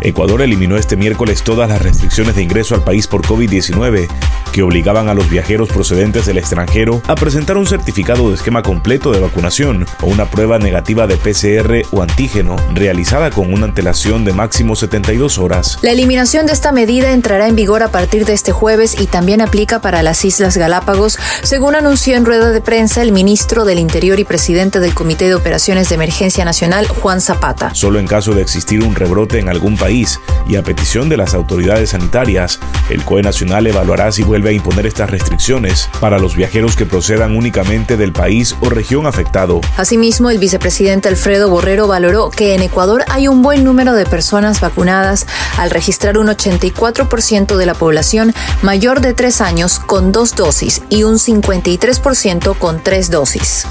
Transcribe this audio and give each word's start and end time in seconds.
Ecuador 0.00 0.42
eliminó 0.42 0.76
este 0.76 0.96
miércoles 0.96 1.42
todas 1.42 1.68
las 1.68 1.82
restricciones 1.82 2.36
de 2.36 2.42
ingreso 2.42 2.74
al 2.74 2.84
país 2.84 3.06
por 3.06 3.22
COVID-19 3.22 4.08
que 4.52 4.62
obligaban 4.62 5.08
a 5.08 5.14
los 5.14 5.28
viajeros 5.28 5.68
procedentes 5.68 6.26
del 6.26 6.38
extranjero 6.38 7.02
a 7.06 7.14
presentar 7.14 7.56
un 7.56 7.66
certificado 7.66 8.28
de 8.28 8.36
esquema 8.36 8.62
completo 8.62 9.12
de 9.12 9.20
vacunación 9.20 9.86
o 10.02 10.06
una 10.06 10.30
prueba 10.30 10.58
negativa 10.58 11.06
de 11.06 11.16
PCR 11.16 11.86
o 11.92 12.02
antígeno 12.02 12.56
realizada 12.72 13.30
con 13.30 13.52
una 13.52 13.66
antelación 13.66 14.24
de 14.24 14.32
máximo 14.32 14.76
72 14.76 15.38
horas. 15.38 15.78
La 15.82 15.90
eliminación 15.92 16.46
de 16.46 16.52
esta 16.52 16.72
medida 16.72 17.12
entrará 17.12 17.48
en 17.48 17.56
vigor 17.56 17.82
a 17.82 17.88
partir 17.88 18.24
de 18.24 18.32
este 18.32 18.52
jueves 18.52 19.00
y 19.00 19.06
también 19.06 19.40
aplica 19.40 19.80
para 19.80 20.02
las 20.02 20.24
Islas 20.24 20.56
Galápagos, 20.56 21.18
según 21.42 21.74
anunció 21.74 22.16
en 22.16 22.24
rueda 22.24 22.50
de 22.50 22.60
prensa 22.60 23.02
el 23.02 23.12
ministro 23.12 23.64
del 23.64 23.78
Interior 23.78 24.20
y 24.20 24.24
presidente 24.24 24.80
del 24.80 24.94
Comité 24.94 25.26
de 25.26 25.34
Operaciones 25.34 25.88
de 25.88 25.96
Emergencia 25.96 26.44
Nacional, 26.44 26.86
Juan 26.86 27.20
Zapata. 27.20 27.74
Solo 27.74 27.98
en 27.98 28.06
caso 28.06 28.32
de 28.32 28.42
existir 28.42 28.82
un 28.82 28.94
rebrote 28.94 29.38
en 29.38 29.48
algún 29.48 29.76
país 29.76 29.85
y 29.88 30.56
a 30.56 30.62
petición 30.62 31.08
de 31.08 31.16
las 31.16 31.34
autoridades 31.34 31.90
sanitarias, 31.90 32.58
el 32.90 33.04
COE 33.04 33.22
Nacional 33.22 33.66
evaluará 33.66 34.10
si 34.10 34.22
vuelve 34.22 34.50
a 34.50 34.52
imponer 34.52 34.86
estas 34.86 35.10
restricciones 35.10 35.88
para 36.00 36.18
los 36.18 36.34
viajeros 36.34 36.76
que 36.76 36.86
procedan 36.86 37.36
únicamente 37.36 37.96
del 37.96 38.12
país 38.12 38.56
o 38.60 38.68
región 38.68 39.06
afectado. 39.06 39.60
Asimismo, 39.76 40.30
el 40.30 40.38
vicepresidente 40.38 41.08
Alfredo 41.08 41.50
Borrero 41.50 41.86
valoró 41.86 42.30
que 42.30 42.54
en 42.54 42.62
Ecuador 42.62 43.04
hay 43.08 43.28
un 43.28 43.42
buen 43.42 43.64
número 43.64 43.94
de 43.94 44.06
personas 44.06 44.60
vacunadas 44.60 45.26
al 45.56 45.70
registrar 45.70 46.18
un 46.18 46.28
84% 46.28 47.56
de 47.56 47.66
la 47.66 47.74
población 47.74 48.34
mayor 48.62 49.00
de 49.00 49.14
tres 49.14 49.40
años 49.40 49.78
con 49.78 50.10
dos 50.10 50.34
dosis 50.34 50.82
y 50.88 51.04
un 51.04 51.14
53% 51.14 52.58
con 52.58 52.82
tres 52.82 53.10
dosis. 53.10 53.66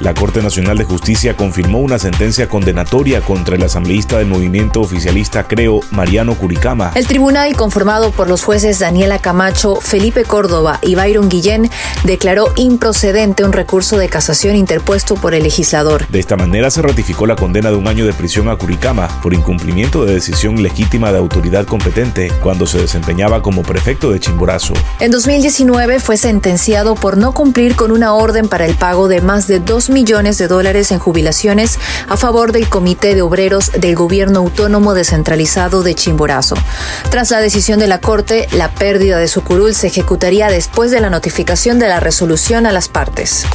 La 0.00 0.12
Corte 0.12 0.42
Nacional 0.42 0.76
de 0.76 0.84
Justicia 0.84 1.36
confirmó 1.36 1.78
una 1.78 1.98
sentencia 1.98 2.48
condenatoria 2.48 3.20
contra 3.20 3.54
el 3.54 3.62
asambleísta 3.62 4.18
del 4.18 4.26
movimiento 4.26 4.80
oficialista 4.80 5.46
Creo, 5.46 5.80
Mariano 5.92 6.34
Curicama. 6.34 6.90
El 6.96 7.06
tribunal, 7.06 7.54
conformado 7.56 8.10
por 8.10 8.28
los 8.28 8.42
jueces 8.42 8.80
Daniela 8.80 9.20
Camacho, 9.20 9.76
Felipe 9.76 10.24
Córdoba 10.24 10.80
y 10.82 10.96
Byron 10.96 11.28
Guillén, 11.28 11.70
declaró 12.02 12.52
improcedente 12.56 13.44
un 13.44 13.52
recurso 13.52 13.96
de 13.96 14.08
casación 14.08 14.56
interpuesto 14.56 15.14
por 15.14 15.32
el 15.32 15.44
legislador. 15.44 16.06
De 16.08 16.18
esta 16.18 16.36
manera 16.36 16.70
se 16.70 16.82
ratificó 16.82 17.26
la 17.26 17.36
condena 17.36 17.70
de 17.70 17.76
un 17.76 17.86
año 17.86 18.04
de 18.04 18.12
prisión 18.12 18.48
a 18.48 18.56
Curicama 18.56 19.08
por 19.22 19.32
incumplimiento 19.32 20.04
de 20.04 20.14
decisión 20.14 20.60
legítima 20.60 21.12
de 21.12 21.18
autoridad 21.18 21.66
competente 21.66 22.32
cuando 22.42 22.66
se 22.66 22.78
desempeñaba 22.78 23.42
como 23.42 23.62
prefecto 23.62 24.10
de 24.10 24.18
Chimborazo. 24.18 24.74
En 24.98 25.12
2019 25.12 26.00
fue 26.00 26.16
sentenciado 26.16 26.96
por 26.96 27.16
no 27.16 27.32
cumplir 27.32 27.76
con 27.76 27.92
una 27.92 28.14
orden 28.14 28.48
para 28.48 28.66
el 28.66 28.74
pago 28.74 29.06
de 29.06 29.20
más 29.20 29.46
de 29.46 29.60
2 29.60 29.84
millones 29.94 30.36
de 30.36 30.48
dólares 30.48 30.92
en 30.92 30.98
jubilaciones 30.98 31.78
a 32.08 32.18
favor 32.18 32.52
del 32.52 32.68
Comité 32.68 33.14
de 33.14 33.22
Obreros 33.22 33.72
del 33.72 33.94
Gobierno 33.94 34.40
Autónomo 34.40 34.92
Descentralizado 34.92 35.82
de 35.82 35.94
Chimborazo. 35.94 36.56
Tras 37.10 37.30
la 37.30 37.40
decisión 37.40 37.78
de 37.78 37.86
la 37.86 38.00
Corte, 38.00 38.46
la 38.52 38.70
pérdida 38.70 39.16
de 39.18 39.28
su 39.28 39.42
curul 39.42 39.74
se 39.74 39.86
ejecutaría 39.86 40.48
después 40.48 40.90
de 40.90 41.00
la 41.00 41.08
notificación 41.08 41.78
de 41.78 41.88
la 41.88 42.00
resolución 42.00 42.66
a 42.66 42.72
las 42.72 42.88
partes. 42.88 43.46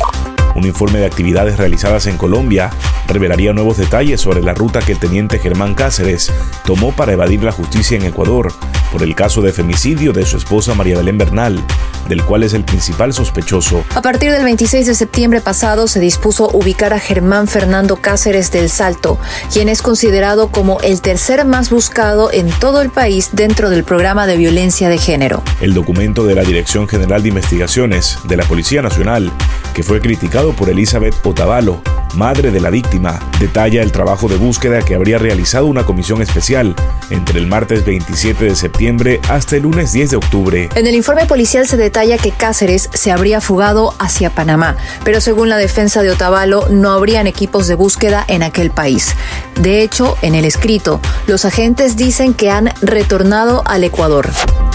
Un 0.56 0.66
informe 0.66 1.00
de 1.00 1.06
actividades 1.06 1.58
realizadas 1.58 2.08
en 2.08 2.18
Colombia 2.18 2.72
revelaría 3.08 3.54
nuevos 3.54 3.78
detalles 3.78 4.20
sobre 4.20 4.42
la 4.42 4.54
ruta 4.54 4.80
que 4.80 4.94
el 4.94 5.00
teniente 5.00 5.40
Germán 5.40 5.76
Cáceres 5.76 6.32
tomó 6.66 6.92
para 6.92 7.14
evadir 7.14 7.44
la 7.44 7.52
justicia 7.52 7.98
en 7.98 8.06
Ecuador 8.06 8.52
por 8.92 9.04
el 9.04 9.16
caso 9.16 9.42
de 9.42 9.54
femicidio 9.54 10.14
de 10.14 10.26
su 10.26 10.38
esposa 10.38 10.74
María 10.74 10.98
Belén 10.98 11.18
Bernal, 11.18 11.64
del 12.10 12.24
cual 12.26 12.44
es 12.44 12.54
el 12.54 12.66
principal 12.66 13.14
sospechoso. 13.14 13.86
A 13.96 14.02
partir 14.02 14.32
del 14.32 14.44
26 14.44 14.88
de 14.88 14.96
septiembre 14.96 15.40
pasado 15.40 15.88
se 15.88 16.02
dispuso 16.02 16.50
ubicar 16.52 16.94
a 16.94 17.00
Germán 17.00 17.48
Fernando 17.48 17.96
Cáceres 17.96 18.52
del 18.52 18.70
Salto, 18.70 19.18
quien 19.54 19.70
es 19.70 19.82
considerado 19.82 20.52
como 20.52 20.82
el 20.82 21.02
tercer 21.02 21.46
más 21.46 21.70
buscado 21.70 22.32
en 22.34 22.50
todo 22.60 22.82
el 22.82 22.90
país 22.90 23.30
dentro 23.32 23.70
del 23.70 23.84
programa 23.84 24.28
de 24.28 24.36
violencia 24.36 24.90
de 24.90 24.98
género. 24.98 25.42
El 25.62 25.74
documento 25.74 26.26
de 26.26 26.36
la 26.36 26.44
Dirección 26.44 26.88
General 26.88 27.22
de 27.22 27.30
Investigaciones 27.30 28.18
de 28.26 28.38
la 28.38 28.44
Policía 28.44 28.82
Nacional, 28.82 29.32
que 29.74 29.84
fue 29.84 30.02
criticado 30.02 30.54
por 30.54 30.70
Elizabeth 30.70 31.16
Otavalo, 31.24 31.82
madre 32.16 32.52
de 32.52 32.60
la 32.60 32.70
víctima, 32.70 33.20
detalla 33.40 33.82
el 33.82 33.92
trabajo 33.92 34.28
de 34.28 34.38
búsqueda 34.38 34.82
que 34.82 34.96
habría 34.96 35.18
realizado 35.18 35.66
una 35.66 35.86
comisión 35.86 36.22
especial 36.22 36.76
entre 37.10 37.40
el 37.40 37.48
martes 37.48 37.86
27 37.86 38.46
de 38.46 38.56
septiembre 38.56 39.20
hasta 39.30 39.56
el 39.56 39.64
lunes 39.64 39.92
10 39.92 40.12
de 40.12 40.18
octubre. 40.18 40.70
En 40.76 40.88
el 40.88 40.96
informe 40.96 41.26
policial 41.26 41.68
se 41.68 41.78
detalla 41.78 42.18
que 42.18 42.32
Cáceres 42.32 42.90
se 42.94 43.12
habría 43.12 43.42
fugado 43.42 43.94
hacia 44.00 44.30
Panamá, 44.30 44.76
pero 45.04 45.22
según 45.22 45.50
la 45.50 45.58
defensa 45.58 46.02
de 46.02 46.12
Otavalo 46.12 46.68
no 46.70 46.92
habrían 46.92 47.28
equipos 47.28 47.68
de 47.68 47.76
búsqueda 47.76 48.26
en 48.28 48.44
aquel 48.44 48.72
país. 48.72 49.16
De 49.62 49.82
hecho, 49.82 50.18
en 50.22 50.36
el 50.36 50.46
escrito, 50.46 51.00
los 51.28 51.46
agentes 51.46 51.96
dicen 51.96 52.34
que 52.34 52.50
han 52.50 52.70
retornado 52.82 53.64
al 53.66 53.84
Ecuador. 53.84 54.30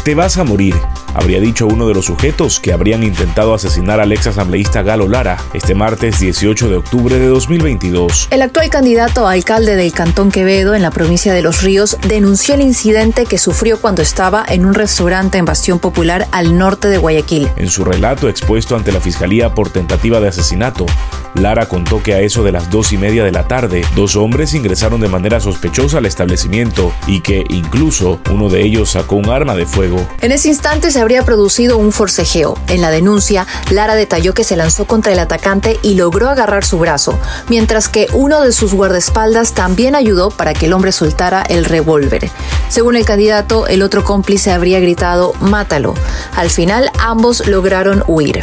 Te 0.04 0.14
vas 0.14 0.36
a 0.36 0.44
morir 0.44 0.74
habría 1.14 1.40
dicho 1.40 1.66
uno 1.66 1.86
de 1.86 1.94
los 1.94 2.06
sujetos 2.06 2.60
que 2.60 2.72
habrían 2.72 3.02
intentado 3.02 3.54
asesinar 3.54 4.00
al 4.00 4.12
ex 4.12 4.26
asambleísta 4.26 4.82
Galo 4.82 5.08
Lara 5.08 5.38
este 5.52 5.74
martes 5.74 6.20
18 6.20 6.68
de 6.68 6.76
octubre 6.76 7.18
de 7.18 7.26
2022. 7.26 8.28
El 8.30 8.42
actual 8.42 8.68
candidato 8.70 9.26
a 9.26 9.32
alcalde 9.32 9.76
del 9.76 9.92
Cantón 9.92 10.30
Quevedo 10.30 10.74
en 10.74 10.82
la 10.82 10.90
provincia 10.90 11.32
de 11.32 11.42
Los 11.42 11.62
Ríos 11.62 11.96
denunció 12.06 12.54
el 12.54 12.60
incidente 12.60 13.26
que 13.26 13.38
sufrió 13.38 13.80
cuando 13.80 14.02
estaba 14.02 14.44
en 14.48 14.66
un 14.66 14.74
restaurante 14.74 15.38
en 15.38 15.44
Bastión 15.44 15.78
Popular 15.78 16.26
al 16.32 16.58
norte 16.58 16.88
de 16.88 16.98
Guayaquil. 16.98 17.48
En 17.56 17.68
su 17.68 17.84
relato 17.84 18.28
expuesto 18.28 18.76
ante 18.76 18.92
la 18.92 19.00
fiscalía 19.00 19.54
por 19.54 19.70
tentativa 19.70 20.20
de 20.20 20.28
asesinato, 20.28 20.86
Lara 21.34 21.66
contó 21.66 22.02
que 22.02 22.14
a 22.14 22.20
eso 22.20 22.44
de 22.44 22.52
las 22.52 22.70
dos 22.70 22.92
y 22.92 22.98
media 22.98 23.24
de 23.24 23.32
la 23.32 23.48
tarde, 23.48 23.84
dos 23.94 24.16
hombres 24.16 24.54
ingresaron 24.54 25.00
de 25.00 25.08
manera 25.08 25.40
sospechosa 25.40 25.98
al 25.98 26.06
establecimiento 26.06 26.92
y 27.06 27.20
que 27.20 27.44
incluso 27.48 28.20
uno 28.30 28.48
de 28.48 28.62
ellos 28.62 28.90
sacó 28.90 29.16
un 29.16 29.28
arma 29.28 29.54
de 29.54 29.66
fuego. 29.66 30.06
En 30.20 30.32
ese 30.32 30.48
instante 30.48 30.90
se 30.90 31.03
habría 31.04 31.22
producido 31.22 31.76
un 31.76 31.92
forcejeo. 31.92 32.58
En 32.68 32.80
la 32.80 32.90
denuncia, 32.90 33.46
Lara 33.70 33.94
detalló 33.94 34.34
que 34.34 34.42
se 34.42 34.56
lanzó 34.56 34.86
contra 34.86 35.12
el 35.12 35.18
atacante 35.18 35.78
y 35.82 35.94
logró 35.94 36.30
agarrar 36.30 36.64
su 36.64 36.78
brazo, 36.78 37.18
mientras 37.48 37.88
que 37.88 38.08
uno 38.14 38.40
de 38.40 38.52
sus 38.52 38.72
guardaespaldas 38.72 39.52
también 39.52 39.94
ayudó 39.94 40.30
para 40.30 40.54
que 40.54 40.66
el 40.66 40.72
hombre 40.72 40.92
soltara 40.92 41.42
el 41.42 41.66
revólver. 41.66 42.30
Según 42.68 42.96
el 42.96 43.04
candidato, 43.04 43.66
el 43.66 43.82
otro 43.82 44.02
cómplice 44.02 44.50
habría 44.50 44.80
gritado, 44.80 45.34
mátalo. 45.40 45.94
Al 46.34 46.50
final, 46.50 46.90
ambos 46.98 47.46
lograron 47.46 48.02
huir. 48.06 48.40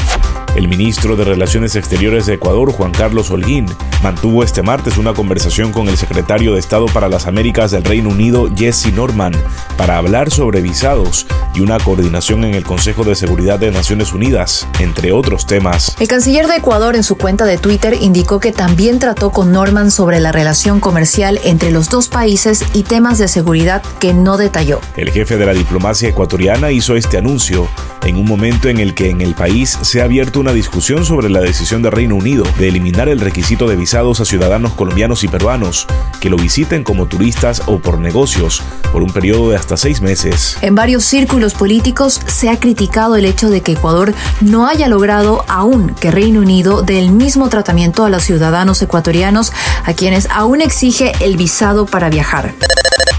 El 0.54 0.68
ministro 0.68 1.16
de 1.16 1.24
Relaciones 1.24 1.78
Exteriores 1.78 2.26
de 2.26 2.34
Ecuador, 2.34 2.74
Juan 2.74 2.92
Carlos 2.92 3.32
Holguín, 3.32 3.68
mantuvo 4.04 4.44
este 4.44 4.62
martes 4.62 4.98
una 4.98 5.14
conversación 5.14 5.72
con 5.72 5.88
el 5.88 5.96
secretario 5.96 6.54
de 6.54 6.60
Estado 6.60 6.88
para 6.88 7.08
las 7.08 7.26
Américas 7.26 7.72
del 7.72 7.86
Reino 7.86 8.10
Unido, 8.10 8.50
Jesse 8.54 8.94
Norman, 8.94 9.32
para 9.78 9.98
hablar 9.98 10.30
sobre 10.30 10.62
visados 10.62 11.26
y 11.56 11.62
una 11.62 11.80
coordinación 11.80 12.44
en 12.44 12.54
el 12.54 12.66
Consejo 12.66 13.06
de 13.06 13.16
Seguridad 13.16 13.60
de 13.60 13.72
Naciones 13.72 14.12
Unidas, 14.12 14.68
entre 14.80 15.14
otros 15.14 15.46
temas. 15.46 15.96
El 16.02 16.10
canciller 16.10 16.48
de 16.48 16.58
Ecuador 16.58 16.98
en 16.98 17.04
su 17.04 17.16
cuenta 17.16 17.46
de 17.46 17.58
Twitter 17.58 17.96
indicó 18.02 18.42
que 18.42 18.52
también 18.52 19.00
trató 19.00 19.30
con 19.30 19.54
Norman 19.54 19.90
sobre 19.90 20.20
la 20.20 20.34
relación 20.34 20.82
comercial 20.82 21.40
entre 21.46 21.72
los 21.72 21.90
dos 21.90 22.10
países 22.10 22.66
y 22.74 22.84
temas 22.84 23.20
de 23.20 23.30
seguridad 23.30 23.82
que 24.00 24.14
no 24.14 24.36
detalló. 24.36 24.82
El 24.98 25.12
jefe 25.12 25.38
de 25.38 25.46
la 25.46 25.54
diplomacia 25.54 26.10
ecuatoriana 26.10 26.72
hizo 26.72 26.98
este 26.98 27.18
anuncio 27.18 27.70
en 28.04 28.18
un 28.18 28.26
momento 28.26 28.68
en 28.68 28.80
el 28.80 28.94
que 28.94 29.10
en 29.10 29.22
el 29.22 29.36
país 29.36 29.78
se 29.82 30.02
ha 30.02 30.06
abierto 30.06 30.41
una 30.42 30.54
discusión 30.54 31.06
sobre 31.06 31.30
la 31.30 31.40
decisión 31.40 31.84
del 31.84 31.92
Reino 31.92 32.16
Unido 32.16 32.44
de 32.58 32.68
eliminar 32.68 33.08
el 33.08 33.20
requisito 33.20 33.68
de 33.68 33.76
visados 33.76 34.20
a 34.20 34.26
ciudadanos 34.26 34.74
colombianos 34.74 35.24
y 35.24 35.28
peruanos 35.28 35.86
que 36.20 36.32
lo 36.32 36.38
visiten 36.38 36.84
como 36.84 37.06
turistas 37.06 37.62
o 37.68 37.80
por 37.80 38.00
negocios 38.00 38.64
por 38.92 39.04
un 39.04 39.12
periodo 39.12 39.52
de 39.52 39.56
hasta 39.56 39.78
seis 39.78 40.02
meses. 40.02 40.58
En 40.62 40.74
varios 40.74 41.06
círculos 41.06 41.54
políticos 41.54 42.20
se 42.26 42.50
ha 42.50 42.60
criticado 42.60 43.16
el 43.16 43.26
hecho 43.26 43.50
de 43.52 43.62
que 43.62 43.74
Ecuador 43.74 44.14
no 44.42 44.68
haya 44.68 44.88
logrado 44.88 45.46
aún 45.48 45.94
que 45.94 46.10
Reino 46.10 46.42
Unido 46.42 46.82
dé 46.82 46.98
el 46.98 47.12
mismo 47.12 47.48
tratamiento 47.50 48.04
a 48.04 48.10
los 48.10 48.24
ciudadanos 48.24 48.82
ecuatorianos 48.82 49.54
a 49.86 49.94
quienes 49.94 50.28
aún 50.32 50.62
exige 50.62 51.12
el 51.22 51.38
visado 51.38 51.86
para 51.86 52.10
viajar. 52.10 52.56